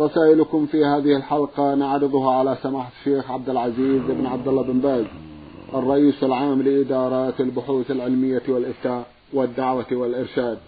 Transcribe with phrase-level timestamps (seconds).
[0.00, 5.04] رسائلكم في هذه الحلقة نعرضها على سماحة الشيخ عبد العزيز بن عبد الله بن باز
[5.74, 10.58] الرئيس العام لإدارات البحوث العلمية والإفتاء والدعوة والإرشاد.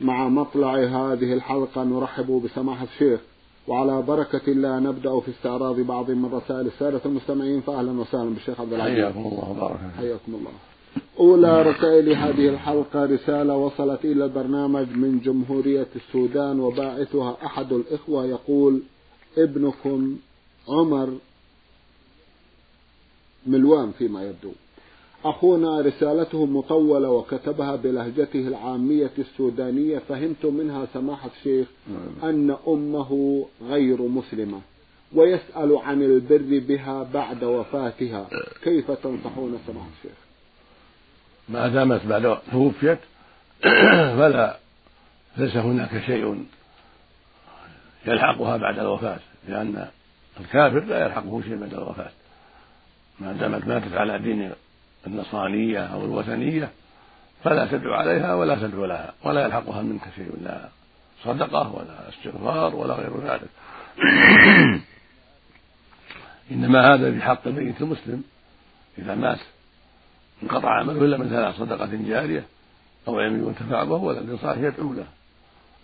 [0.00, 3.20] مع مطلع هذه الحلقة نرحب بسماحة الشيخ
[3.68, 8.72] وعلى بركة الله نبدأ في استعراض بعض من رسائل السادة المستمعين فأهلا وسهلا بالشيخ عبد
[8.72, 8.94] العزيز.
[8.94, 10.50] حياكم الله وبارك حياكم الله.
[11.18, 18.82] أولى رسائل هذه الحلقة رسالة وصلت إلى البرنامج من جمهورية السودان وباعثها أحد الإخوة يقول
[19.38, 20.16] ابنكم
[20.68, 21.18] عمر
[23.46, 24.52] ملوان فيما يبدو.
[25.24, 29.98] أخونا رسالته مطولة وكتبها بلهجته العامية السودانية.
[29.98, 31.66] فهمت منها سماحة الشيخ
[32.22, 34.60] أن أمه غير مسلمة
[35.14, 38.28] ويسأل عن البر بها بعد وفاتها.
[38.62, 40.23] كيف تنصحون سماحة الشيخ؟
[41.48, 42.98] ما دامت بعد توفيت
[44.18, 44.56] فلا
[45.36, 46.44] ليس هناك شيء
[48.06, 49.18] يلحقها بعد الوفاة
[49.48, 49.88] لأن
[50.40, 52.10] الكافر لا يلحقه شيء بعد الوفاة.
[53.20, 54.52] ما دامت ماتت على دين
[55.06, 56.70] النصرانية أو الوثنية
[57.44, 60.68] فلا تدعو عليها ولا تدعو لها ولا يلحقها منك شيء لا
[61.24, 63.48] صدقة ولا استغفار ولا غير ذلك.
[66.50, 68.24] إنما هذا بحق الميت المسلم
[68.98, 69.38] إذا مات.
[70.44, 72.44] انقطع عمله إلا من ثلاث صدقة جارية
[73.08, 75.06] أو علم ينتفع به ولم صالح يدعو له.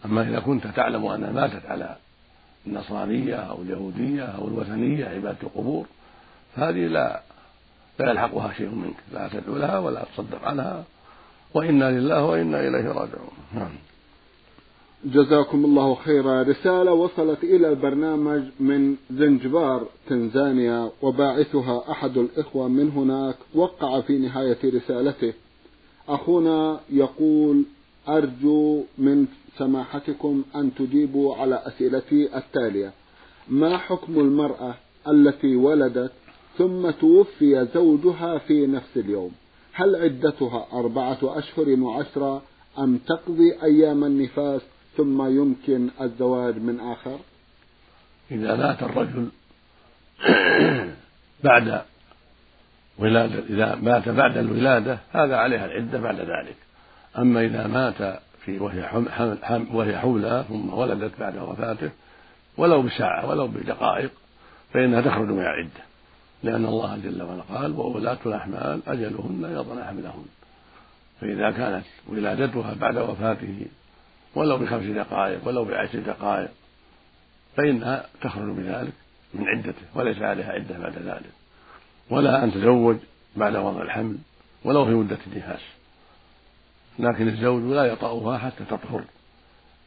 [0.04, 1.96] أما إذا كنت تعلم أنها ماتت على
[2.66, 5.86] النصرانية أو اليهودية أو الوثنية عبادة القبور
[6.56, 7.20] فهذه لا
[7.98, 8.96] لا يلحقها شيء منك.
[9.12, 10.84] لا تدعو لها ولا تصدق عنها.
[11.54, 13.30] وإنا لله وإنا إليه راجعون.
[13.54, 13.70] نعم.
[15.04, 16.42] جزاكم الله خيرا.
[16.42, 24.58] رسالة وصلت إلى البرنامج من زنجبار تنزانيا وباعثها أحد الإخوة من هناك وقع في نهاية
[24.64, 25.32] رسالته.
[26.08, 27.64] أخونا يقول
[28.08, 29.26] أرجو من
[29.58, 32.92] سماحتكم أن تجيبوا على أسئلتي التالية.
[33.48, 34.74] ما حكم المرأة
[35.08, 36.12] التي ولدت
[36.58, 39.30] ثم توفي زوجها في نفس اليوم؟
[39.72, 42.42] هل عدتها أربعة أشهر وعشرة
[42.78, 44.60] أم تقضي أيام النفاس؟
[45.00, 47.18] ثم يمكن الزواج من آخر؟
[48.30, 49.28] إذا مات الرجل
[51.44, 51.82] بعد
[52.98, 56.56] ولادة إذا مات بعد الولادة هذا عليها العدة بعد ذلك.
[57.18, 59.06] أما إذا مات في وهي حم
[59.42, 61.90] حم وهي ثم ولدت بعد وفاته
[62.56, 64.10] ولو بساعة ولو بدقائق
[64.72, 65.82] فإنها تخرج من العدة.
[66.42, 70.24] لأن الله جل وعلا قال وولاة الأحمال أجلهن يضن حملهن.
[71.20, 73.66] فإذا كانت ولادتها بعد وفاته
[74.34, 76.50] ولو بخمس دقائق ولو بعشر دقائق.
[77.56, 78.92] فإنها تخرج بذلك
[79.34, 81.30] من عدته وليس عليها عدة بعد ذلك.
[82.10, 82.96] ولا أن تزوج
[83.36, 84.18] بعد وضع الحمل
[84.64, 85.60] ولو في مدة النفاس.
[86.98, 89.04] لكن الزوج لا يطأها حتى تطهر.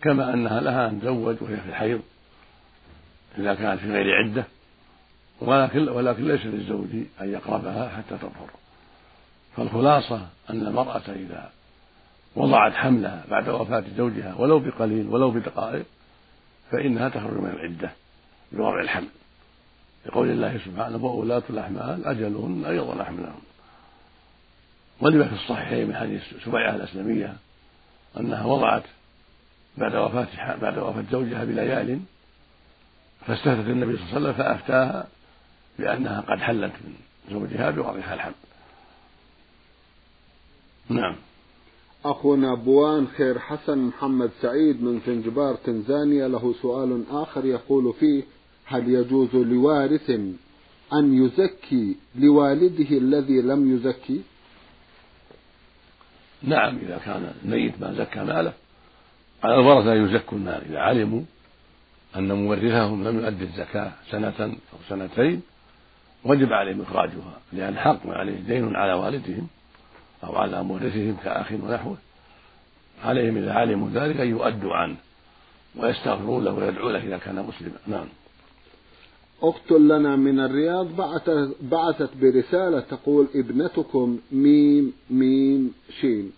[0.02, 2.02] كما أنها لها أن تزوج وهي في الحيض
[3.38, 4.44] إذا كانت في غير عدة.
[5.42, 6.90] ولكن ولكن ليس للزوج
[7.22, 8.50] أن يقربها حتى تطهر.
[9.58, 11.52] فالخلاصة أن المرأة إذا
[12.36, 15.86] وضعت حملها بعد وفاة زوجها ولو بقليل ولو بدقائق
[16.72, 17.92] فإنها تخرج من العدة
[18.52, 19.10] بوضع الحمل.
[20.06, 23.34] لقول الله سبحانه وأولاة الأحمال أجلهن أن يضعن
[25.02, 27.36] ولما في الصحيحين من حديث سبيعة الأسلمية
[28.20, 28.84] أنها وضعت
[29.78, 32.00] بعد وفاة بعد وفاة زوجها بليال
[33.28, 35.08] فاستفتت النبي صلى الله عليه وسلم فأفتاها
[35.80, 36.96] بأنها قد حلت من
[37.32, 38.34] زوجها بوضعها الحمل.
[40.90, 41.16] نعم.
[42.06, 46.28] أخونا بوان خير حسن محمد سعيد من زنجبار تنزانيا.
[46.28, 48.24] له سؤال آخر يقول فيه
[48.66, 50.10] هل يجوز لوارث
[50.94, 54.22] أن يزكي لوالده الذي لم يزكي؟
[56.44, 58.54] نعم إذا كان الميت ما زكى ماله
[59.44, 61.22] على الورثة يزكوا المال إذا علموا
[62.16, 65.42] أن مورثهم لم يؤدي الزكاة سنة أو سنتين
[66.26, 69.48] وجب عليهم إخراجها لأن حق عليه دين على والدهم.
[70.24, 71.98] أو على مورثهم كأخ ونحوه.
[73.04, 74.96] عليهم إذا علموا ذلك أن يؤدوا عنه
[75.76, 77.78] ويستغفروا له ويدعوا له إذا كان مسلما.
[77.88, 78.06] نعم.
[79.42, 80.88] أخت لنا من الرياض
[81.62, 86.32] بعثت برسالة تقول ابنتكم ميم ميم شين.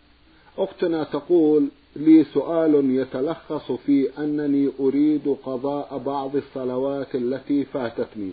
[0.57, 8.31] أختنا تقول لي سؤال يتلخص في أنني أريد قضاء بعض الصلوات التي فاتتني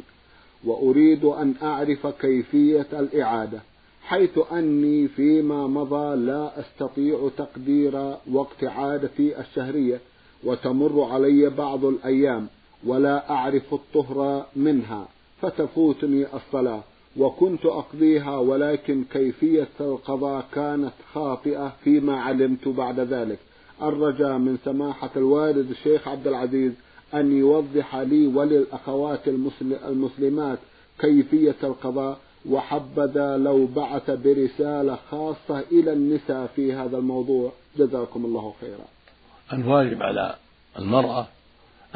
[0.65, 3.61] وأريد أن أعرف كيفية الإعادة.
[4.03, 10.01] حيث أني فيما مضى لا أستطيع تقدير وقت عادتي الشهرية
[10.45, 12.47] وتمر علي بعض الأيام
[12.87, 15.09] ولا أعرف الطهر منها
[15.43, 16.83] فتفوتني الصلاة
[17.17, 23.39] وكنت أقضيها ولكن كيفية القضاء كانت خاطئة فيما علمت بعد ذلك.
[23.83, 26.73] الرجاء من سماحة الوالد الشيخ عبد العزيز
[27.15, 29.29] أن يوضح لي وللأخوات
[29.89, 30.59] المسلمات
[30.99, 32.19] كيفية القضاء
[32.51, 37.53] وحبذا لو بعث برسالة خاصة إلى النساء في هذا الموضوع.
[37.79, 38.85] جزاكم الله خيرا.
[39.53, 40.35] الواجب على
[40.79, 41.27] المرأة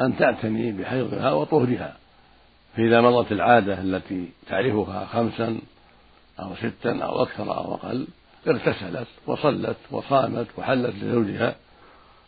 [0.01, 1.97] أن تعتني بحيضها وطهرها.
[2.75, 5.59] فإذا مضت العادة التي تعرفها خمسا
[6.39, 8.07] أو ستا أو أكثر أو أقل
[8.47, 11.55] اغتسلت وصلت وصامت وحلت لزوجها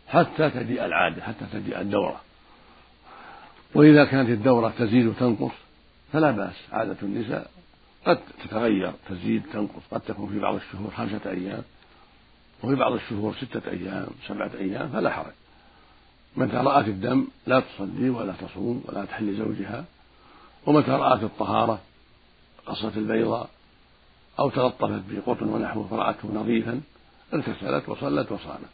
[0.07, 2.21] حتى تجيء العادة حتى تجيء الدورة.
[3.75, 5.51] وإذا كانت الدورة تزيد وتنقص
[6.13, 7.51] فلا بأس عادة النساء
[8.05, 11.63] قد تتغير تزيد تنقص قد تكون في بعض الشهور خمسة أيام
[12.63, 15.33] وفي بعض الشهور ستة أيام سبعة أيام فلا حرج.
[16.37, 19.85] متى رأت الدم لا تصلي ولا تصوم ولا تحل زوجها
[20.65, 21.81] ومتى رأت الطهارة
[22.65, 23.49] قصة البيضاء
[24.39, 26.81] أو تلطفت بقطن ونحوه فرأته نظيفا
[27.33, 28.69] اغتسلت وصلت وصامت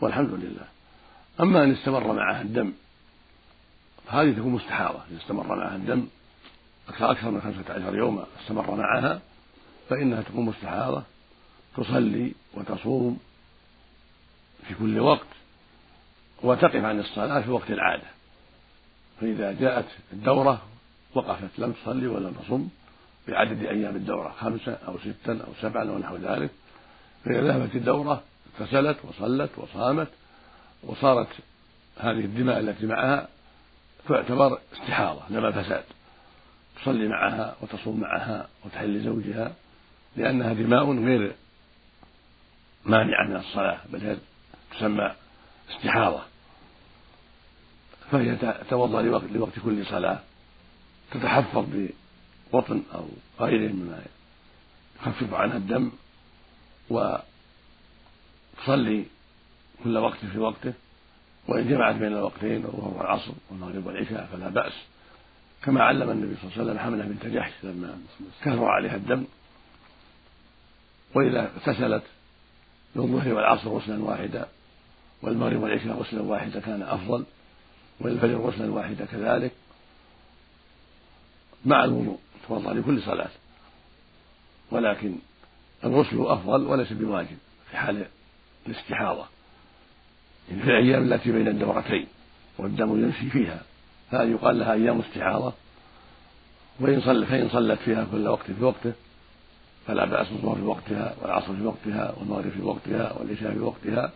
[0.00, 0.66] والحمد لله.
[1.40, 2.72] أما أن استمر معها الدم
[4.06, 5.00] فهذه تكون مستحاضة.
[5.10, 6.06] إذا استمر معها الدم
[6.88, 9.20] أكثر من خمسة عشر يوما استمر معها
[9.88, 11.02] فإنها تكون مستحاضة
[11.76, 13.18] تصلي وتصوم
[14.68, 15.26] في كل وقت
[16.42, 18.06] وتقف عن الصلاة في وقت العادة.
[19.20, 20.62] فإذا جاءت الدورة
[21.14, 22.68] وقفت لم تصلي ولم تصم
[23.28, 26.50] بعدد أيام الدورة خمسة أو ستا أو سبعا أو نحو ذلك.
[27.24, 28.22] فإذا ذهبت الدورة
[28.60, 30.08] اغتسلت وصلت وصامت
[30.82, 31.28] وصارت
[31.98, 33.28] هذه الدماء التي معها
[34.08, 35.84] تعتبر استحاضة لما فساد.
[36.82, 39.52] تصلي معها وتصوم معها وتحل لزوجها
[40.16, 41.32] لأنها دماء غير
[42.84, 44.16] مانعة من الصلاة بل هي
[44.70, 45.12] تسمى
[45.70, 46.22] استحاضة.
[48.10, 50.18] فهي تتوضأ لوقت, لوقت كل صلاة
[51.10, 51.66] تتحفظ
[52.52, 53.08] بقطن أو
[53.40, 54.02] غيره مما
[55.00, 55.90] يخفف عنها الدم
[56.90, 57.24] وتصلي
[59.84, 60.72] كل وقت في وقته
[61.48, 64.72] وإن جمعت بين الوقتين الظهر والعصر والمغرب والعشاء فلا بأس.
[65.64, 67.98] كما علم النبي صلى الله عليه وسلم حمله بنت جحش لما
[68.42, 69.24] كثر عليها الدم.
[71.14, 72.02] وإذا اغتسلت
[72.96, 74.48] للظهر والعصر غسلا واحدا
[75.22, 77.24] والمغرب والعشاء غسلا واحدا كان أفضل
[78.00, 79.52] وللفجر غسلا واحدا كذلك.
[81.64, 82.18] مع الوضوء
[82.48, 83.30] توضأ لكل صلاة.
[84.70, 85.16] ولكن
[85.84, 87.38] الغسل أفضل وليس بواجب
[87.70, 88.06] في حال
[88.66, 89.26] الاستحاضة.
[90.50, 92.06] يعني في الأيام التي بين الدورتين
[92.58, 93.62] والدم يمشي فيها.
[94.10, 95.52] فهذه يقال لها أيام استحاضة.
[96.80, 98.92] وإن صلى فإن صلت فيها كل وقت في وقته
[99.86, 104.12] فلا بأس الظهر في وقتها والعصر في وقتها والمغرب في وقتها والعشاء في وقتها.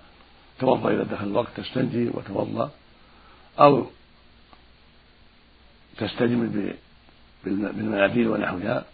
[0.58, 2.70] توضأ إذا دخل الوقت تستنجي وتوضأ.
[3.60, 3.86] أو
[5.98, 6.74] تستجمل
[7.44, 8.84] بالمناديل ونحوها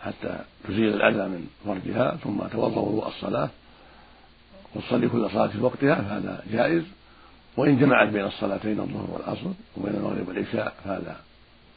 [0.00, 0.38] حتى
[0.68, 3.48] تزيل الأذى من فرجها ثم توضأ وضوء الصلاة.
[4.74, 6.84] وتصلي كل صلاة في وقتها فهذا جائز.
[7.56, 11.20] وإن جمعت بين الصلاتين الظهر والعصر وبين المغرب والعشاء فهذا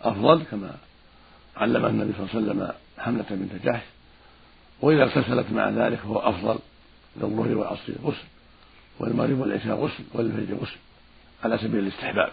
[0.02, 0.76] أفضل كما
[1.58, 3.84] علم النبي صلى الله عليه وسلم حملة بنت جحش
[4.82, 6.60] وإذا اغتسلت مع ذلك فهو أفضل
[7.18, 8.28] للظهر والعصر غسل
[9.00, 10.78] والمغرب والعشاء غسل والفجر غسل
[11.44, 12.32] على سبيل الاستحباب.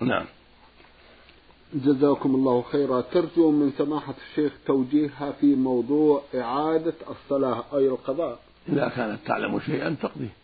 [0.00, 0.24] نعم.
[1.74, 3.00] جزاكم الله خيرا.
[3.00, 8.38] ترجو من سماحة الشيخ توجيهها في موضوع إعادة الصلاة أي القضاء.
[8.68, 10.43] إذا كانت تعلم شيئا تقضيه.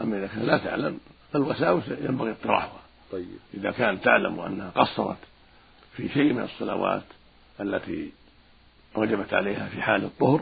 [0.00, 0.98] أما إذا كانت لا تعلم
[1.32, 2.80] فالوساوس ينبغي اقتراحها
[3.12, 3.26] طيب.
[3.54, 5.16] إذا كانت تعلم أنها قصرت
[5.96, 7.02] في شيء من الصلوات
[7.60, 8.12] التي
[8.94, 10.40] وجبت عليها في حال الطهر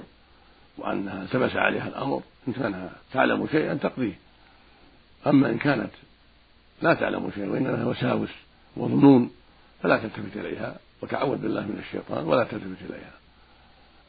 [0.79, 4.19] وأنها التبس عليها الأمر إن كانها تعلم شيئا تقضيه.
[5.27, 5.91] أما إن كانت
[6.83, 8.31] لا تعلم شيئا وإنما وساوس
[8.77, 9.31] وظنون
[9.83, 13.13] فلا تلتفت إليها وتعوذ بالله من الشيطان ولا تلتفت إليها.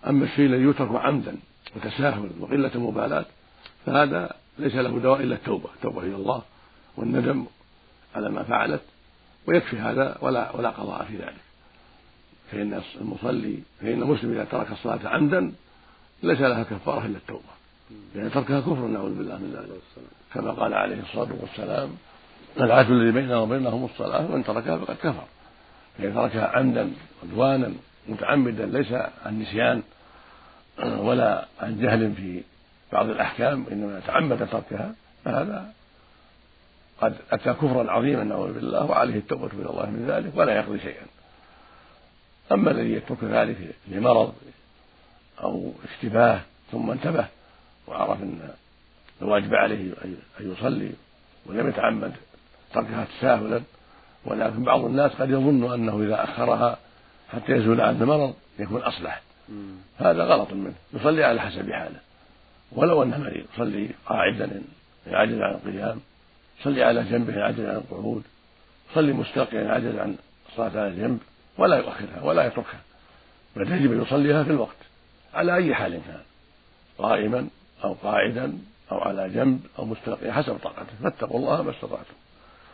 [0.07, 1.38] أما الشيء الذي يترك عمدا
[1.75, 3.25] وتساهل وقلة مبالاة
[3.85, 6.41] فهذا ليس له دواء إلا التوبة التوبة إلى الله
[6.97, 7.45] والندم
[8.15, 8.81] على ما فعلت
[9.47, 11.41] ويكفي هذا ولا ولا قضاء في ذلك.
[12.51, 15.53] فإن المصلي فإن المسلم إذا ترك الصلاة عمدا
[16.24, 17.55] ليس لها كفارة إلا التوبة.
[18.15, 19.81] لأن تركها كفر نعوذ بالله من ذلك.
[20.33, 21.89] كما قال عليه الصلاة والسلام
[22.59, 25.24] العهد الذي بيننا وبينهم الصلاة وإن تركها فقد كفر.
[25.97, 26.91] فإن تركها عمدا
[27.24, 27.74] عدوانا
[28.07, 28.91] متعمدا ليس
[29.25, 29.83] عن نسيان
[30.83, 32.43] ولا عن جهل في
[32.93, 35.71] بعض الأحكام إنما تعمد تركها فهذا
[37.01, 41.05] قد أتى كفرا عظيما نعوذ بالله وعليه التوبة إلى الله من ذلك ولا يقضي شيئا.
[42.51, 44.33] أما الذي يترك ذلك لمرض
[45.43, 47.25] أو اشتباه ثم انتبه
[47.87, 48.49] وعرف أن
[49.21, 50.91] الواجب عليه أن يصلي
[51.45, 52.13] ولم يتعمد
[52.73, 53.61] تركها تساهلا
[54.25, 56.77] ولكن بعض الناس قد يظن أنه إذا أخرها
[57.33, 59.21] حتى يزول عنه المرض يكون أصلح.
[59.97, 61.99] هذا غلط منه يصلي على حسب حاله.
[62.72, 64.62] ولو أنه يصلي قاعدا
[65.07, 66.00] يعجز عن القيام
[66.63, 68.24] صلي على جنبه عجز عن القعود
[68.93, 70.15] صلي مستلقيا عجز عن
[70.50, 71.19] الصلاة على الجنب
[71.57, 72.81] ولا يؤخرها ولا يتركها.
[73.55, 74.75] بل يجب أن يصليها في الوقت
[75.34, 76.22] على أي حال كان
[76.98, 77.48] قائما
[77.84, 78.57] أو قاعدا
[78.91, 80.93] أو على جنب أو مستلقيا حسب طاقته.
[81.03, 82.13] فاتقوا الله ما استطعتم.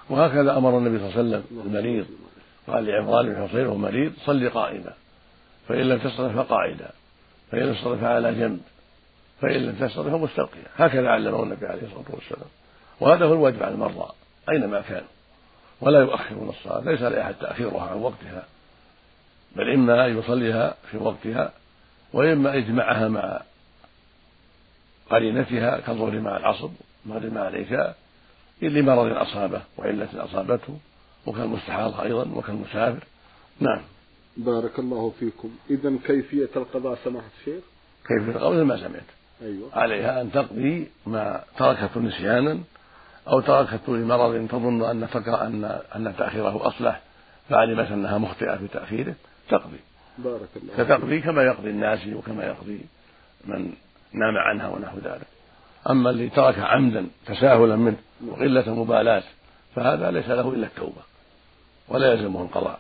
[0.10, 2.06] وهكذا أمر النبي صلى الله عليه وسلم المريض
[2.68, 4.94] قال لعمران بن حصين وهو مريض صلي قائما.
[5.68, 6.90] فإن لم تستطع فقاعدا.
[7.52, 8.60] فإن لم تستطع فعلى جنب.
[9.42, 12.50] فإن لم تستطع فمستلقيا هكذا علمه النبي عليه الصلاة والسلام.
[13.00, 14.14] وهذا هو الواجب على المرضى
[14.50, 15.08] أينما كانوا
[15.82, 18.46] ولا يؤخرون الصلاة ليس لأحد تأخيرها عن وقتها.
[19.56, 21.52] بل إما أن يصليها في وقتها
[22.14, 23.42] وإما أن يجمعها مع
[25.10, 26.70] قرينتها كالظهر مع العصر
[27.06, 27.96] المغرب مع العشاء
[28.62, 30.78] لمرض أصابه وعلة أصابته
[31.26, 33.04] وكالمستحاضة أيضا وكالمسافر.
[33.60, 33.82] نعم.
[34.38, 35.50] بارك الله فيكم.
[35.70, 37.64] إذا كيفية القضاء سماحة الشيخ؟
[38.08, 39.21] كيفية القضاء ما سمعت.
[39.42, 39.70] أيوة.
[39.74, 42.60] عليها أن تقضي ما تركته نسيانا
[43.28, 47.02] أو تركته لمرض تظن أن فكر أن أن تأخيره أصلح
[47.50, 49.16] فعلمت أنها مخطئة في تأخيره
[49.50, 49.80] تقضي.
[50.18, 52.80] بارك الله فتقضي كما يقضي الناس وكما يقضي
[53.46, 53.74] من
[54.14, 55.28] نام عنها ونحو ذلك.
[55.90, 59.24] أما اللي ترك عمدا تساهلا منه وقلة مبالاة
[59.76, 61.11] فهذا ليس له إلا التوبة.
[61.92, 62.80] ولا يلزمه القضاء.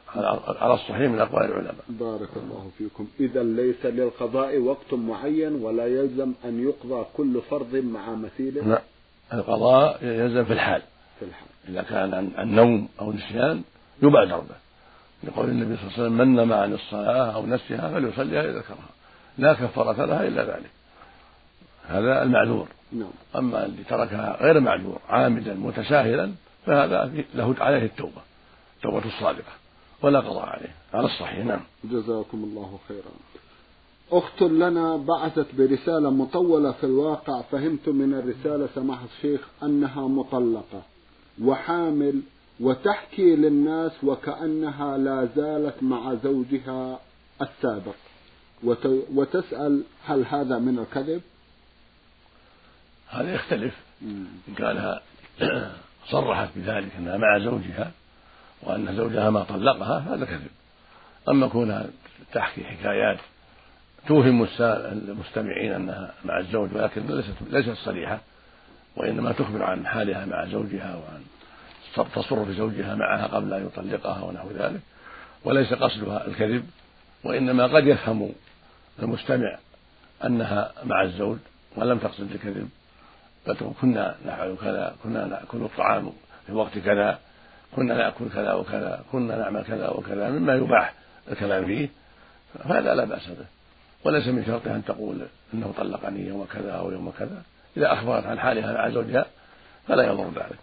[0.61, 1.85] على الصحيح من أقوال العلماء.
[1.89, 3.07] بارك الله فيكم.
[3.19, 8.81] إذا ليس للقضاء وقت معين ولا يلزم أن يقضى كل فرض مع مثيله لا
[9.33, 10.81] القضاء يلزم في الحال.
[11.19, 11.47] في الحال.
[11.69, 13.61] إذا كان النوم أو النسيان
[14.03, 14.61] يبادر به
[15.23, 18.89] لقول النبي صلى الله عليه وسلم من نام عن الصلاة أو نسيها فليصليها إذا ذكرها
[19.37, 20.69] لا كفارة لها إلا ذلك.
[21.87, 22.67] هذا المعذور.
[22.91, 23.11] نعم.
[23.35, 26.31] أما اللي تركها غير معذور عامدا متساهلا
[26.65, 28.21] فهذا له عليه التوبة.
[28.81, 29.51] توبة الصادقة.
[30.01, 30.75] ولا قضاء عليه.
[30.93, 31.45] على الصحيح.
[31.45, 31.61] نعم.
[31.83, 33.11] جزاكم الله خيرا.
[34.11, 37.41] أخت لنا بعثت برسالة مطولة في الواقع.
[37.41, 40.81] فهمت من الرسالة سماحة الشيخ أنها مطلقة.
[41.43, 42.21] وحامل
[42.59, 46.99] وتحكي للناس وكأنها لا زالت مع زوجها
[47.41, 47.95] السابق.
[49.15, 51.21] وتسأل هل هذا من الكذب؟
[53.09, 53.73] هذا يختلف.
[54.01, 55.01] إن كانها
[56.11, 57.91] صرحت بذلك أنها مع زوجها
[58.63, 60.51] وأن زوجها ما طلقها هذا كذب.
[61.29, 61.85] أما كونها
[62.33, 63.17] تحكي حكايات
[64.07, 68.19] توهم المستمعين أنها مع الزوج ولكن ليست ليست صريحة
[68.95, 71.23] وإنما تخبر عن حالها مع زوجها وعن
[72.15, 74.79] تصرف زوجها معها قبل أن يطلقها ونحو ذلك.
[75.43, 76.69] وليس قصدها الكذب
[77.23, 78.31] وإنما قد يفهم
[78.99, 79.57] المستمع
[80.25, 81.37] أنها مع الزوج
[81.75, 82.69] ولم تقصد الكذب.
[83.81, 86.11] كنا نفعل كذا كنا نأكل الطعام
[86.47, 87.19] في وقت كذا.
[87.75, 90.93] كنا نأكل كذا وكذا كنا نعمل كذا وكذا مما يباح
[91.31, 91.89] الكلام فيه
[92.53, 93.45] فهذا لا بأس به.
[94.05, 97.41] وليس من شرطها أن تقول إنه طلقني يوم كذا أو يوم كذا.
[97.77, 99.25] إذا أخبرت عن حالها مع زوجها
[99.87, 100.59] فلا يضر ذلك.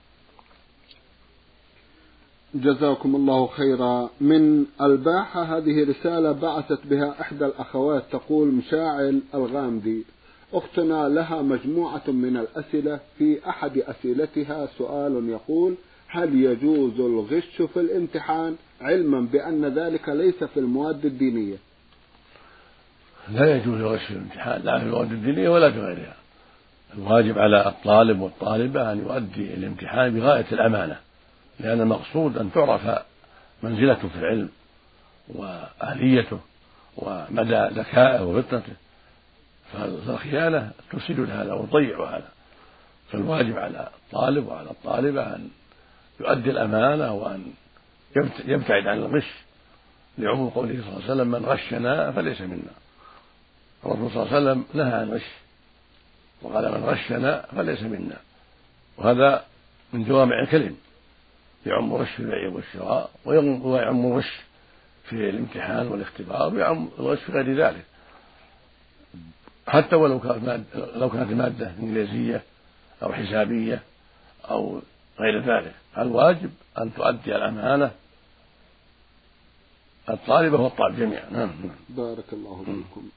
[2.54, 4.10] جزاكم الله خيرا.
[4.20, 10.04] من الباحة هذه رسالة بعثت بها إحدى الأخوات تقول مشاعل الغامدي.
[10.52, 15.74] أختنا لها مجموعة من الأسئلة في أحد أسئلتها سؤال يقول
[16.08, 21.56] هل يجوز الغش في الامتحان علما بأن ذلك ليس في المواد الدينية؟
[23.28, 26.16] لا يجوز الغش في الامتحان لا في المواد الدينية ولا في غيرها.
[26.94, 30.96] الواجب على الطالب والطالبة أن يؤدي الامتحان بغاية الأمانة
[31.60, 33.02] لأن المقصود أن تعرف
[33.62, 34.48] منزلته في العلم
[35.28, 36.38] وأهليته
[36.96, 38.72] ومدى ذكائه وفطنته
[39.72, 42.28] فالخيانة تفسد هذا وتضيع هذا.
[43.12, 45.48] فالواجب على الطالب وعلى الطالبة أن
[46.20, 47.52] يؤدي الأمانة وأن
[48.44, 49.30] يبتعد عن الغش
[50.18, 52.72] لعموم قوله صلى الله عليه وسلم من غشنا فليس منا.
[53.86, 55.26] الرسول صلى الله عليه وسلم نهى عن الغش
[56.42, 58.16] وقال من غشنا فليس منا.
[58.96, 59.44] وهذا
[59.92, 60.76] من جوامع الكلم.
[61.66, 64.40] يعم الغش في البيع والشراء ويعم الغش
[65.04, 67.84] في الامتحان والاختبار ويعم الغش في غير ذلك.
[69.68, 72.42] حتى ولو كانت لو كانت المادة إنجليزية
[73.02, 73.82] أو حسابية
[74.50, 74.80] أو
[75.20, 75.74] غير ذلك.
[75.98, 77.90] الواجب أن تؤدي الأمانة
[80.10, 81.30] الطالبة والطالب جميعا.
[81.30, 81.50] نعم.
[81.88, 83.08] بارك الله فيكم.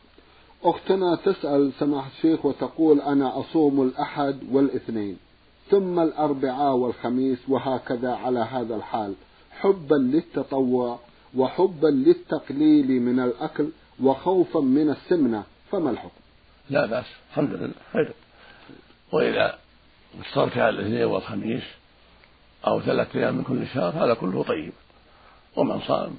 [0.64, 5.18] أختنا تسأل سماحة الشيخ وتقول أنا أصوم الأحد والاثنين
[5.70, 9.14] ثم الأربعاء والخميس وهكذا على هذا الحال.
[9.52, 11.00] حبا للتطوع
[11.38, 13.70] وحبا للتقليل من الأكل
[14.04, 16.22] وخوفا من السمنة فما الحكم؟
[16.70, 18.14] لا بأس الحمد لله خير.
[19.12, 19.60] وإذا
[20.20, 21.64] اشترك على الاثنين والخميس
[22.68, 24.74] أو ثلاثة أيام من كل شهر هذا كله طيب.
[25.56, 26.12] ومن صام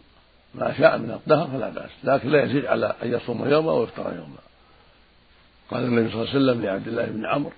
[0.54, 1.90] ما شاء من الدهر فلا بأس.
[2.04, 4.38] لكن لا يزيد على أن يصوم يوما ويفطر يوما.
[5.70, 7.52] قال النبي صلى الله عليه وسلم لعبد الله بن عمرو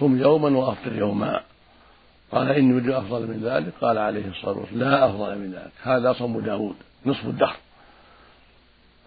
[0.00, 1.40] صم يوما وأفطر يوما.
[2.32, 3.72] قال إني أريد أفضل من ذلك.
[3.80, 5.72] قال عليه الصلاة والسلام لا أفضل من ذلك.
[5.82, 6.76] هذا صوم داود
[7.06, 7.56] نصف الدهر.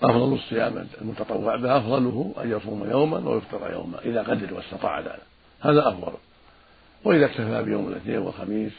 [0.04, 5.22] أفضل الصيام المتطوع به أفضله أن يصوم يوما ويفطر يوما إذا قدر واستطاع ذلك.
[5.62, 6.14] هذا أفضل.
[7.04, 8.72] وإذا اكتفى بيوم الاثنين والخميس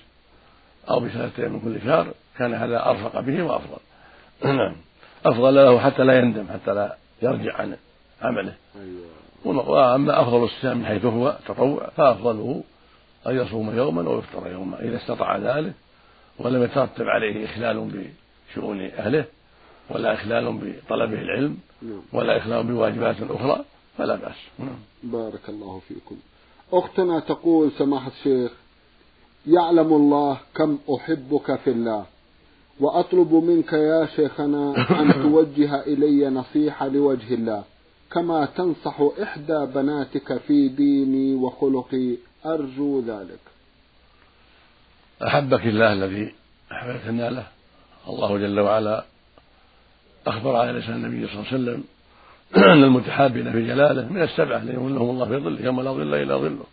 [0.90, 3.78] أو بثلاثة من كل شهر كان هذا أرفق به وأفضل
[4.56, 4.76] نعم
[5.26, 7.76] أفضل له حتى لا يندم حتى لا يرجع عن
[8.22, 9.68] عمله أيوة.
[9.68, 12.62] وأما أفضل الصيام من حيث هو تطوع فأفضله
[13.26, 15.72] أن يصوم يوما ويفطر يوما إذا استطاع ذلك
[16.38, 18.06] ولم يترتب عليه إخلال
[18.52, 19.24] بشؤون أهله
[19.90, 22.02] ولا إخلال بطلبه العلم نعم.
[22.12, 23.64] ولا إخلال بواجبات أخرى
[23.98, 24.78] فلا بأس نعم.
[25.02, 26.16] بارك الله فيكم
[26.72, 28.52] أختنا تقول سماحة الشيخ
[29.46, 32.06] يعلم الله كم أحبك في الله.
[32.80, 37.64] وأطلب منك يا شيخنا أن توجه إلي نصيحة لوجه الله.
[38.12, 42.16] كما تنصح إحدى بناتك في ديني وخلقي.
[42.46, 43.40] أرجو ذلك.
[45.22, 46.34] أحبك الله الذي
[46.72, 47.46] أحببتنا له.
[48.08, 49.04] الله جل وعلا
[50.26, 51.84] أخبر على لسان النبي صلى الله عليه وسلم
[52.72, 56.36] أن المتحابين في جلاله من السبعة الذين يظلهم الله في ظله يوم لا ظل إلا
[56.36, 56.64] ظله.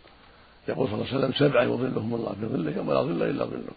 [0.68, 3.72] يقول صلى الله عليه وسلم سبعة يظلهم الله في ظله يوم لا ظل إلا ظله.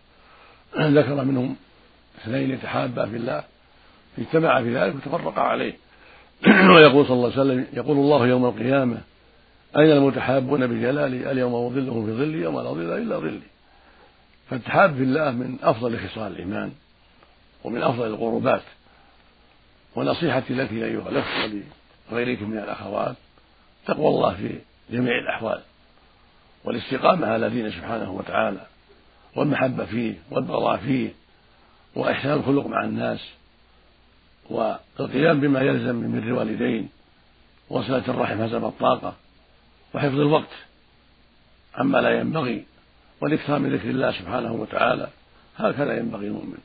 [1.02, 1.56] ذكر منهم
[2.22, 3.44] اثنين يتحابا في الله
[4.18, 5.74] اجتمعا في ذلك وتفرقا عليه.
[6.76, 8.98] ويقول صلى الله عليه وسلم يقول الله يوم القيامة
[9.78, 13.40] أين المتحابون بجلالي اليوم أظلهم في ظلي يوم لا ظل إلا ظلي.
[14.50, 16.72] فالتحاب في الله من أفضل خصال الإيمان
[17.64, 18.64] ومن أفضل القربات.
[19.96, 21.26] ونصيحتي لك أيها الأخ
[22.12, 23.16] ولغيرك من الأخوات
[23.86, 25.62] تقوى الله في جميع الأحوال.
[26.64, 28.62] والاستقامة على دينه سبحانه وتعالى
[29.36, 31.14] والمحبة فيه والبغضاء فيه
[31.96, 33.20] وإحسان الخلق مع الناس
[34.50, 36.90] والقيام بما يلزم من بر الوالدين
[37.70, 39.16] وصلة الرحم حسب الطاقة
[39.94, 40.54] وحفظ الوقت
[41.76, 42.66] عما لا ينبغي
[43.22, 45.10] والإكثار من ذكر الله سبحانه وتعالى
[45.58, 46.58] هكذا ينبغي المؤمن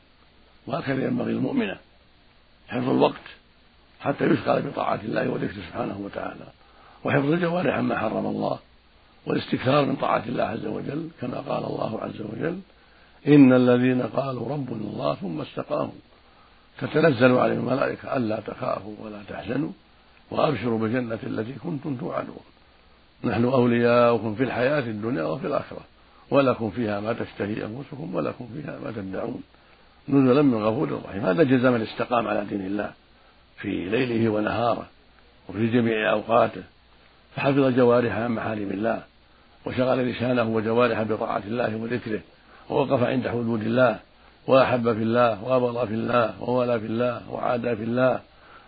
[0.67, 1.77] وهكذا ينبغي المؤمنة
[2.67, 3.21] حفظ الوقت
[4.01, 6.45] حتى يشغل بطاعة الله وذكره سبحانه وتعالى
[7.03, 8.59] وحفظ الجوارح عما حرم الله.
[9.25, 12.59] والاستكثار من طاعة الله عز وجل كما قال الله عز وجل
[13.27, 15.93] إن الذين قالوا ربنا الله ثم استقاموا.
[16.81, 19.71] تتنزل عليهم الملائكة ألا تخافوا ولا تحزنوا
[20.31, 22.43] وأبشروا بالجنة التي كنتم توعدون.
[23.23, 25.81] نحن أولياؤكم في الحياة الدنيا وفي الآخرة
[26.31, 29.43] ولكم فيها ما تشتهي أنفسكم ولكم فيها ما تدعون.
[30.09, 31.25] نزلا من غفور رحيم.
[31.25, 32.91] هذا جزاء من استقام على دين الله
[33.57, 34.87] في ليله ونهاره
[35.49, 36.63] وفي جميع أوقاته.
[37.35, 39.03] فحفظ جوارحه عن محارم الله.
[39.65, 42.21] وشغل لسانه وجوارحه بطاعة الله وذكره
[42.69, 43.99] ووقف عند حدود الله
[44.47, 48.19] وأحب في الله وأبغض في الله وولى في الله وعادى في الله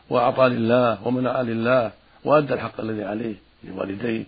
[0.10, 1.91] وأعطى لله ومنع لله
[2.23, 4.23] وأدى الحق الذي عليه لوالديه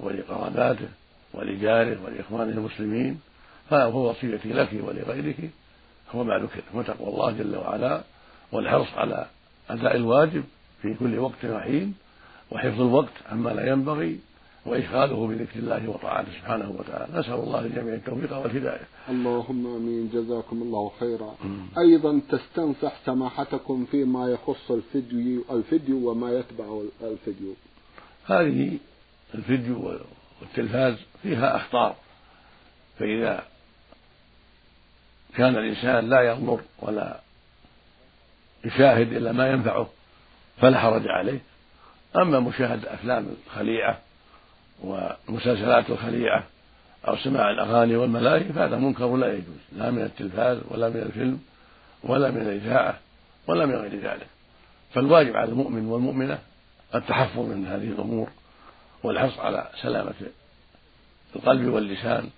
[0.00, 0.88] ولقراباته
[1.34, 3.20] ولجاره ولإخوانه المسلمين
[3.70, 5.50] فهو وصيتي لك ولغيرك
[6.14, 8.00] هو ما ذكر وتقوى الله جل وعلا
[8.52, 9.26] والحرص على
[9.70, 10.44] أداء الواجب
[10.82, 11.94] في كل وقت وحين
[12.50, 14.20] وحفظ الوقت عما لا ينبغي
[14.66, 17.18] وإشغاله بذكر الله وطاعته سبحانه وتعالى.
[17.18, 18.86] نسأل الله للجميع التوفيق والهداية.
[19.08, 20.10] اللهم آمين.
[20.14, 21.34] جزاكم الله خيرا.
[21.78, 27.54] أيضا تستنصح سماحتكم فيما يخص الفيديو الفيديو وما يتبع الفيديو.
[28.26, 28.78] هذه
[29.34, 29.98] الفيديو
[30.40, 31.96] والتلفاز فيها أخطار.
[32.98, 33.42] فإذا
[35.36, 37.20] كان الإنسان لا ينظر ولا
[38.64, 39.88] يشاهد إلا ما ينفعه
[40.56, 41.40] فلا حرج عليه.
[42.16, 44.05] أما مشاهدة أفلام الخليعة
[44.82, 46.44] والمسلسلات الخليعة
[47.08, 49.56] أو سماع الأغاني والملاهي فهذا منكر لا يجوز.
[49.76, 51.40] لا من التلفاز ولا من الفيلم
[52.04, 52.98] ولا من الإذاعة
[53.46, 54.26] ولا من غير ذلك.
[54.94, 56.38] فالواجب على المؤمن والمؤمنة
[56.94, 58.28] التحفظ من هذه الأمور
[59.02, 60.14] والحرص على سلامة
[61.36, 62.28] القلب واللسان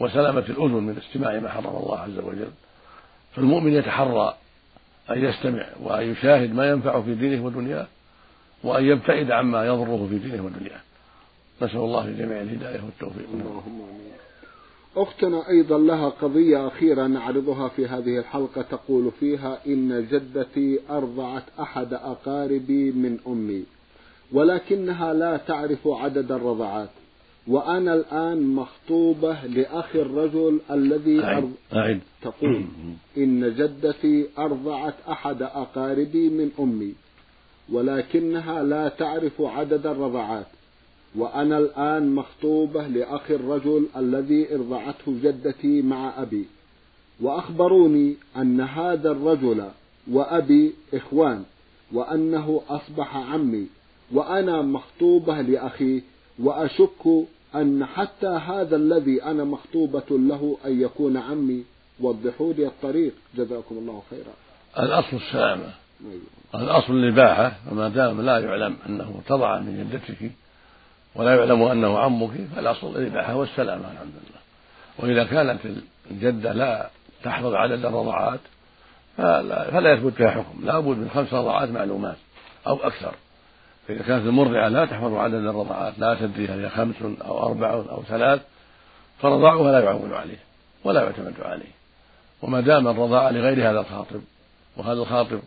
[0.00, 2.50] وسلامة الأذن من استماع ما حرم الله عز وجل.
[3.36, 4.34] فالمؤمن يتحرى
[5.10, 7.86] أن يستمع وأن يشاهد ما ينفعه في دينه ودنياه
[8.62, 10.80] وأن يبتعد عما يضره في دينه ودنياه.
[11.62, 14.08] نسأل الله للجميع الهداية والتوفيق اللهم آمين
[14.96, 21.94] أختنا أيضا لها قضية أخيرة نعرضها في هذه الحلقة تقول فيها إن جدتي أرضعت أحد
[21.94, 23.64] أقاربي من أمي
[24.32, 26.88] ولكنها لا تعرف عدد الرضعات
[27.48, 31.52] وأنا الآن مخطوبة لأخ الرجل الذي أعد.
[31.72, 32.00] أعد.
[32.22, 32.64] تقول
[33.16, 36.94] إن جدتي أرضعت أحد أقاربي من أمي
[37.72, 40.46] ولكنها لا تعرف عدد الرضعات
[41.16, 46.44] وأنا الآن مخطوبة لأخي الرجل الذي ارضعته جدتي مع أبي.
[47.20, 49.68] وأخبروني أن هذا الرجل
[50.10, 51.44] وأبي إخوان
[51.92, 53.66] وأنه أصبح عمي
[54.12, 56.02] وأنا مخطوبة لأخي
[56.38, 61.64] وأشك أن حتى هذا الذي أنا مخطوبة له أن يكون عمي.
[62.00, 63.12] وضحوا لي الطريق.
[63.36, 64.32] جزاكم الله خيرا.
[64.86, 65.74] الأصل السلامة.
[66.04, 66.38] أيوة.
[66.54, 70.32] الأصل الإباحة فما دام لا يعلم أنه تضع من جدتك
[71.18, 74.40] ولا يعلم أنه عمك فالأصل الإباحة والسلامة الحمد لله
[74.98, 75.60] وإذا كانت
[76.10, 76.90] الجدة لا
[77.24, 78.40] تحفظ عدد الرضعات
[79.16, 80.64] فلا, فلا يثبت فيها حكم.
[80.64, 82.16] لا بد من خمس رضعات معلومات
[82.66, 83.14] أو أكثر.
[83.88, 88.02] فإذا كانت المرضعة لا تحفظ عدد الرضعات لا تدري هل هي خمس أو أربع أو
[88.02, 88.40] ثلاث
[89.18, 90.38] فرضاعها لا يعول عليه
[90.84, 91.72] ولا يعتمد عليه.
[92.42, 94.20] وما دام الرضاعة لغير هذا الخاطب
[94.76, 95.40] وهذا الخاطب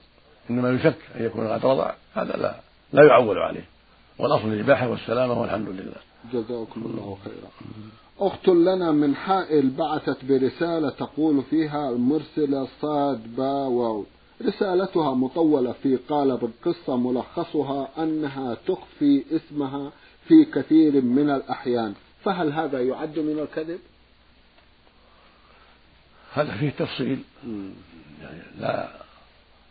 [0.49, 2.55] إنما يشك أن يكون قد رضع هذا لا
[2.93, 3.65] لا يعول عليه.
[4.17, 6.01] والأصل الإباحة والسلامة والحمد لله.
[6.33, 7.51] جزاكم الله خيرا.
[8.19, 14.05] أخت لنا من حائل بعثت برسالة تقول فيها المرسلة صاد با واو.
[14.45, 19.91] رسالتها مطولة في قالب القصة ملخصها أنها تخفي اسمها
[20.27, 21.93] في كثير من الأحيان.
[22.23, 23.79] فهل هذا يعد من الكذب؟
[26.33, 27.19] هذا فيه تفصيل.
[28.21, 28.89] يعني لا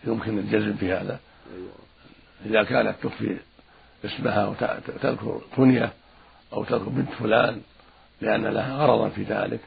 [0.04, 1.20] يمكن الجزم في هذا.
[1.54, 1.70] أيوة.
[2.46, 3.38] إذا كانت تخفي
[4.04, 5.92] اسمها وتذكر كنية
[6.52, 7.60] أو تذكر بنت فلان
[8.20, 9.60] لأن لها غرضا في ذلك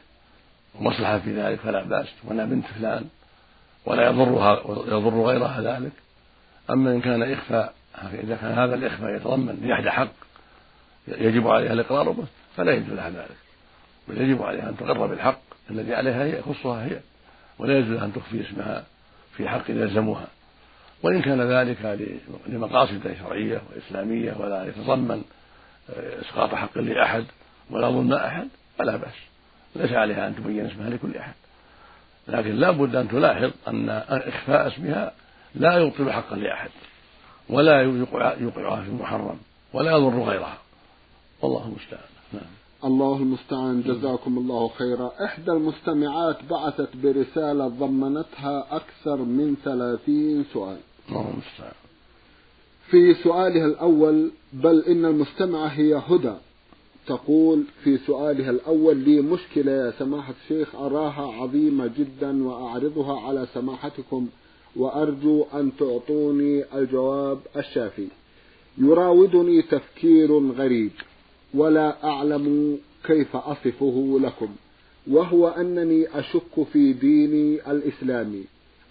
[0.74, 3.08] ومصلحة في ذلك فلا بأس وأنا بنت فلان
[3.86, 5.92] ولا يضرها يضر غيرها ذلك.
[6.70, 7.74] أما إن كان إخفاء
[8.12, 10.12] إذا كان هذا الإخفاء يتضمن لأحد حق
[11.08, 12.24] يجب عليها الإقرار به
[12.56, 13.36] فلا يجوز لها ذلك.
[14.08, 17.00] بل يجب عليها أن تقر بالحق الذي عليها هي يخصها هي
[17.58, 18.84] ولا يجوز أن تخفي اسمها
[19.36, 20.26] في حق يلزمها.
[21.04, 21.98] وإن كان ذلك
[22.46, 25.22] لمقاصد شرعية وإسلامية ولا يتضمن
[25.90, 27.24] آه، إسقاط حق لأحد
[27.70, 29.14] ولا ظلم أحد فلا بأس.
[29.76, 31.34] ليس عليها أن تبين اسمها لكل أحد.
[32.28, 35.12] لكن لا بد أن تلاحظ أن إخفاء اسمها
[35.54, 36.70] لا يبطل حقا لأحد
[37.48, 39.38] ولا يوقعها في المحرم
[39.72, 40.58] ولا يضر غيرها.
[41.42, 42.08] والله المستعان.
[42.32, 42.42] نعم.
[42.84, 43.82] الله المستعان.
[43.82, 45.10] جزاكم الله خيرا.
[45.24, 50.78] إحدى المستمعات بعثت برسالة ضمنتها أكثر من ثلاثين سؤال.
[51.08, 51.74] الله المستعان
[52.90, 56.34] في سؤالها الأول بل إن المستمعة هي هدى.
[57.06, 64.28] تقول في سؤالها الأول لي مشكلة يا سماحة الشيخ أراها عظيمة جدا وأعرضها على سماحتكم
[64.76, 68.08] وأرجو أن تعطوني الجواب الشافي.
[68.78, 70.90] يراودني تفكير غريب
[71.54, 74.48] ولا أعلم كيف أصفه لكم
[75.10, 78.44] وهو أنني أشك في ديني الإسلامي.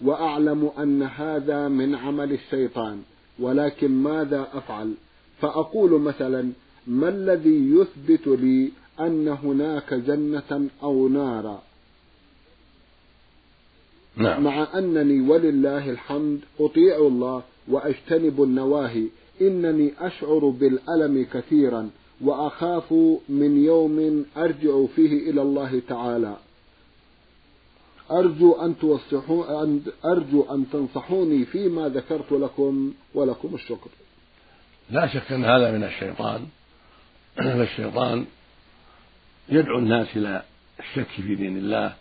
[0.04, 3.02] وأعلم أن هذا من عمل الشيطان
[3.38, 4.94] ولكن ماذا أفعل؟
[5.40, 6.52] فأقول مثلا
[6.86, 11.62] ما الذي يثبت لي أن هناك جنة أو نارا
[14.16, 14.44] نعم.
[14.44, 19.06] مع أنني ولله الحمد أطيع الله وأجتنب النواهي
[19.40, 21.90] إنني أشعر بالألم كثيرا
[22.20, 22.92] وأخاف
[23.28, 26.36] من يوم أرجع فيه إلى الله تعالى.
[28.10, 33.90] أرجو أن توصحوا أن أرجو أن تنصحوني فيما ذكرت لكم ولكم الشكر.
[34.90, 36.46] لا شك أن هذا من الشيطان
[37.36, 38.26] فالشيطان
[39.48, 40.42] يدعو الناس إلى
[40.80, 41.94] الشك في دين الله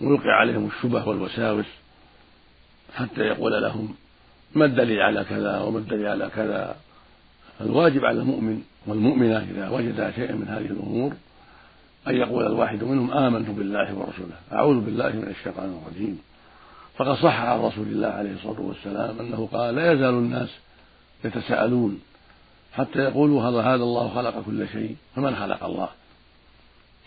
[0.00, 1.66] ويلقي عليهم الشبه والوساوس
[2.94, 3.94] حتى يقول لهم
[4.54, 6.76] ما الدليل على كذا وما الدليل على كذا
[7.58, 11.12] فالواجب على المؤمن والمؤمنة إذا وجد شيئا من هذه الأمور
[12.08, 16.18] أن يقول الواحد منهم آمنت بالله ورسوله أعوذ بالله من الشيطان الرجيم.
[16.96, 20.48] فقد صح عن رسول الله عليه الصلاة والسلام أنه قال لا يزال الناس
[21.24, 22.00] يتساءلون
[22.72, 25.88] حتى يقولوا هذا هذا الله خلق كل شيء فمن خلق الله؟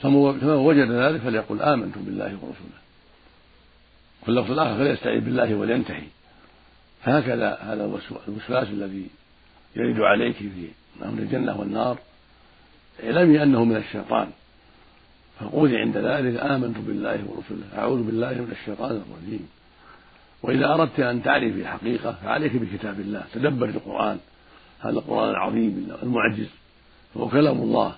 [0.02, 2.80] فمن وجد ذلك فليقل آمنت بالله ورسوله
[4.24, 6.08] في اللفظ الآخر فليستعيذ بالله ولينتهي.
[7.04, 9.08] فهكذا هذا الوسواس الذي
[9.76, 10.68] يرد عليك في
[11.06, 11.98] أمر الجنة والنار
[13.04, 14.30] اعلمي أنه من الشيطان.
[15.40, 19.48] فقولي عند ذلك آمنت بالله ورسوله أعوذ بالله من الشيطان الرجيم.
[20.44, 23.24] وإذا أردت أن تعرفي الحقيقة فعليك بكتاب الله.
[23.34, 24.18] تدبر القرآن.
[24.80, 26.48] هذا القرآن العظيم المعجز.
[27.14, 27.96] فهو كلام الله.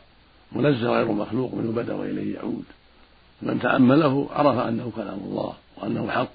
[0.52, 2.64] منزل غير مخلوق منه بدأ وإليه يعود.
[3.42, 6.32] من تأمله عرف أنه كلام الله وأنه حق.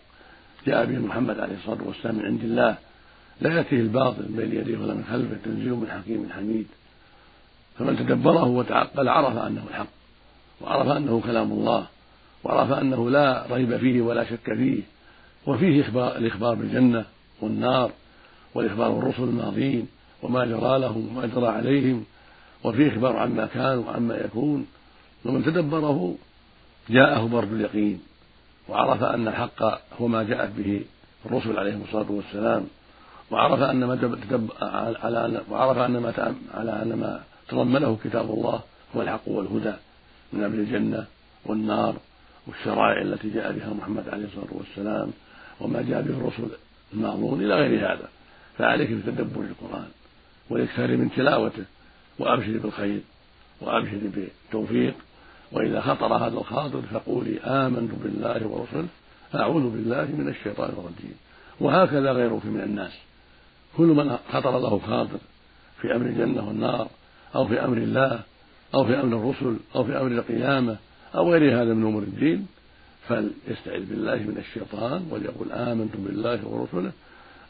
[0.67, 2.77] جاء به محمد عليه الصلاة والسلام من عند الله.
[3.41, 5.37] لا يأتيه الباطل من بين يديه ولا من خلفه.
[5.45, 6.67] تنزيل من حكيم حميد.
[7.79, 9.96] فمن تدبره وتعقل عرف أنه الحق.
[10.61, 11.87] وعرف أنه كلام الله
[12.45, 14.83] وعرف أنه لا ريب فيه ولا شك فيه
[15.47, 17.05] وفيه إخبار الإخبار بالجنة
[17.41, 17.91] والنار
[18.55, 19.89] والإخبار بالرسل الماضين
[20.23, 22.05] وما جرى لهم وما جرى عليهم
[22.65, 24.67] وفيه إخبار عما كان وعما يكون
[25.25, 26.15] ومن تدبره
[26.91, 28.01] جاءه برد اليقين
[28.69, 29.63] وعرف أن الحق
[30.01, 30.85] هو ما جاءت به
[31.27, 32.67] الرسل عليهم الصلاة والسلام
[33.31, 33.95] وعرف أن ما
[34.63, 38.61] على وعرف أن ما على أن ما تضمنه كتاب الله
[38.97, 39.73] هو الحق والهدى.
[40.33, 41.07] من أمر الجنة
[41.45, 41.97] والنار
[42.47, 45.11] والشرائع التي جاء بها محمد عليه الصلاة والسلام
[45.61, 46.49] وما جاء به الرسل
[46.95, 48.09] الماضون إلى غير هذا.
[48.59, 49.89] فعليك بتدبر القرآن
[50.51, 51.65] والإكثار من تلاوته
[52.19, 53.01] وأبشر بالخير
[53.61, 54.95] وأبشر بالتوفيق.
[55.53, 58.89] وإذا خطر هذا الخاطر فقولي آمنت بالله ورسله
[59.35, 61.15] أعوذ بالله من الشيطان الرجيم.
[61.61, 62.93] وهكذا غيرك من الناس.
[63.77, 65.19] كل من خطر له خاطر
[65.81, 66.89] في أمر الجنة والنار
[67.35, 68.21] أو في أمر الله
[68.77, 70.77] أو في أمر الرسل أو في أمر القيامة
[71.15, 72.47] أو غير هذا من أمور الدين
[73.09, 76.93] فليستعذ بالله من الشيطان وليقول آمنت بالله ورسله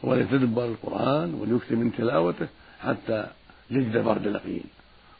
[0.02, 2.46] وليتدبر القرآن وليكثر من تلاوته
[2.80, 3.26] حتى
[3.70, 4.64] يجد برد اليقين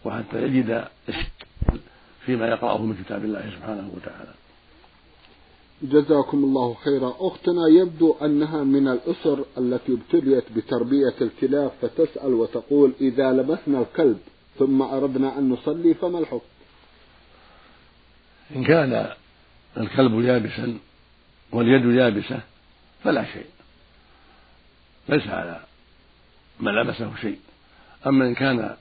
[0.05, 0.85] وحتى يجد
[2.27, 4.35] فيما يقرأه من كتاب الله سبحانه وتعالى.
[5.83, 7.15] جزاكم الله خيرا.
[7.19, 14.19] أختنا يبدو أنها من الأسر التي ابتليت بتربية الكلاب فتسأل وتقول إذا لبسنا الكلب
[14.59, 16.47] ثم أردنا أن نصلي فما الحكم؟
[18.57, 19.13] إن كان
[19.77, 20.79] الكلب يابسا
[21.53, 22.41] واليد يابسة
[23.05, 23.47] فلا شيء.
[25.09, 25.61] ليس على
[26.61, 27.41] من لبسه شيء.
[28.07, 28.77] أما إن كان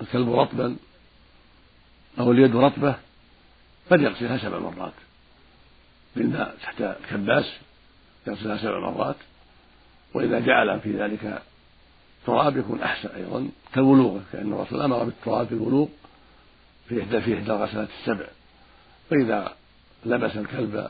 [0.00, 0.76] الكلب رطبا
[2.18, 2.94] أو اليد رطبة
[3.90, 4.92] فليغسلها سبع مرات.
[6.16, 7.52] بالماء تحت الكباس
[8.26, 9.16] يغسلها سبع مرات.
[10.14, 11.42] وإذا جعل في ذلك
[12.26, 15.88] تراب يكون أحسن أيضا كالولوغ كأن الرسول أمر بالتراب في الولوغ
[16.88, 18.26] في إحدى في إحدى الغسلات السبع.
[19.10, 19.54] فإذا
[20.06, 20.88] لبس الكلب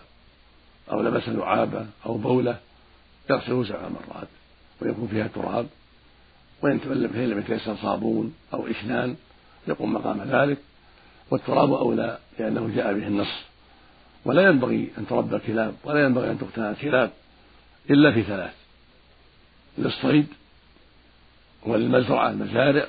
[0.92, 2.56] أو لبس لعابة أو بولة
[3.30, 4.28] يغسله سبع مرات
[4.82, 5.66] ويكون فيها تراب
[6.62, 9.16] وإن لم يتيسر صابون أو إشنان
[9.68, 10.58] يقوم مقام ذلك.
[11.30, 13.50] والتراب أولى لأنه جاء به النص.
[14.24, 17.10] ولا ينبغي أن تربى الكلاب ولا ينبغي أن تقتنى الكلاب
[17.90, 18.54] إلا في ثلاث
[19.78, 20.26] للصيد
[21.66, 22.86] وللمزرعة المزارع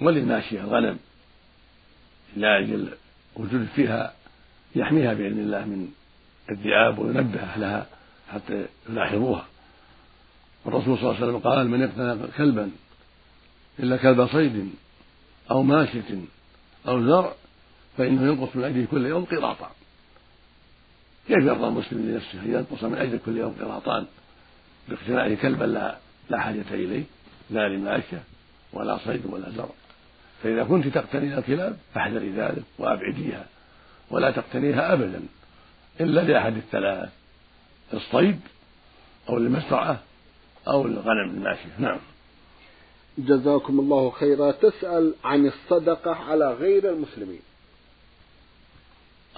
[0.00, 0.98] وللماشية الغنم.
[2.36, 2.88] لأجل
[3.36, 4.14] وجود فيها
[4.76, 5.88] يحميها بإذن الله من
[6.50, 7.86] الذئاب وينبه أهلها
[8.32, 9.46] حتى يلاحظوها.
[10.66, 12.70] الرسول صلى الله عليه وسلم قال من اقتنى كلبا
[13.78, 14.70] إلا كلب صيد
[15.50, 16.20] أو ماشية
[16.88, 17.32] أو زرع
[17.98, 19.70] فإنه ينقص من أجله كل يوم قراطا.
[21.28, 24.06] كيف يرضى المسلم لنفسه أن ينقص من أجل كل يوم قراطان
[24.88, 25.96] باقتناء كلبا لا
[26.30, 27.04] لا حاجة إليه.
[27.50, 28.22] لا لماشية
[28.72, 29.68] ولا صيد ولا زرع.
[30.42, 33.46] فإذا كنت تقتنين الكلاب فاحذري ذلك وأبعديها
[34.10, 35.22] ولا تقتنيها أبدا
[36.00, 37.08] إلا لأحد الثلاث
[37.94, 38.40] الصيد
[39.28, 39.98] أو المزرعة
[40.68, 41.98] أو الغنم الماشية نعم.
[43.18, 44.50] جزاكم الله خيرا.
[44.50, 47.40] تسأل عن الصدقة على غير المسلمين.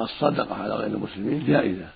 [0.00, 1.88] الصدقة على غير المسلمين جائزة.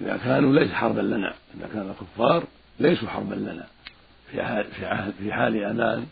[0.00, 2.44] إذا كانوا ليس حربا لنا إذا كان الكفار
[2.80, 3.66] ليسوا حربا لنا.
[4.30, 4.64] في حال
[5.18, 6.06] في, حال أمان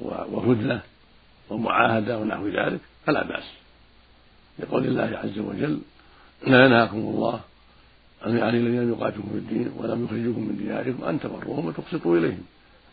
[0.00, 0.82] وهدنة
[1.50, 3.44] ومعاهدة ونحو ذلك فلا بأس.
[4.58, 5.80] لقول الله عز وجل
[6.46, 7.40] لا ينهاكم الله
[8.22, 12.44] عن الذين يقاتلون في الدين ولم يخرجوكم من دياركم أن تبروهم وتقسطوا إليهم.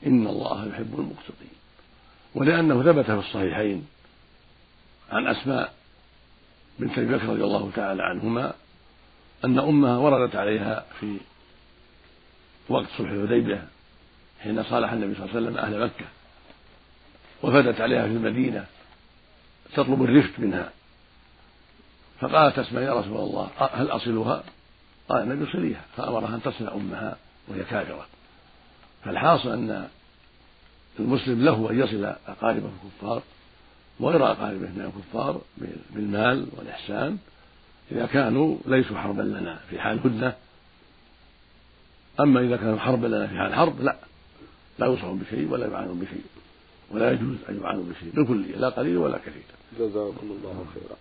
[0.06, 1.50] إن الله يحب المقسطين.
[2.36, 3.86] ولأنه ثبت في الصحيحين
[5.12, 5.74] عن أسماء
[6.80, 8.54] بنت أبي بكر رضي الله تعالى عنهما
[9.46, 11.18] أن أمها وردت عليها في
[12.70, 13.68] وقت صلح الحديبية
[14.44, 16.06] حين صالح النبي صلى الله عليه وسلم أهل مكة
[17.44, 18.66] وفدت عليها في المدينة
[19.74, 20.72] تطلب الرفق منها
[22.20, 24.44] فقالت أسماء يا رسول الله هل أصلها؟
[25.10, 28.06] قال النبي صليها فأمرها أن تصل أمها وهي كافرة.
[29.06, 29.88] فالحاصل أن
[31.00, 33.22] المسلم له أن يصل أقاربه الكفار
[34.00, 35.42] وغير أقاربه من الكفار
[35.90, 37.18] بالمال والإحسان
[37.92, 40.34] إذا كانوا ليسوا حربا لنا في حال هدنة.
[42.20, 43.96] أما إذا كانوا حربا لنا في حال حرب لا.
[44.80, 46.24] لا يوصون بشيء ولا يعانون بشيء
[46.92, 49.44] ولا يجوز أن يعانوا بشيء بالكلية لا قليل ولا كثير.
[49.80, 50.98] جزاكم الله خيرا.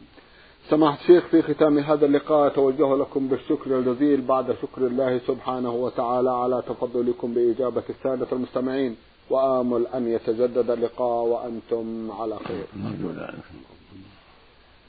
[0.71, 6.31] سماحة الشيخ في ختام هذا اللقاء أتوجه لكم بالشكر الجزيل بعد شكر الله سبحانه وتعالى
[6.31, 8.97] على تفضلكم بإجابة السادة المستمعين.
[9.31, 12.65] وآمل أن يتجدد اللقاء وأنتم على خير.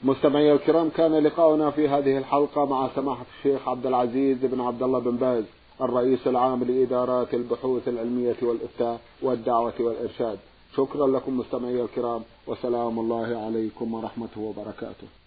[0.04, 4.98] مستمعي الكرام كان لقاؤنا في هذه الحلقة مع سماحة الشيخ عبد العزيز بن عبد الله
[4.98, 5.44] بن باز.
[5.82, 10.38] الرئيس العام لإدارات البحوث العلمية والإفتاء والدعوة والإرشاد.
[10.76, 15.19] شكرا لكم مستمعي الكرام وسلام الله عليكم ورحمته وبركاته.